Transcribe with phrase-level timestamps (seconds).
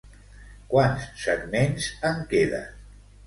[0.71, 2.73] Quants segments en queden?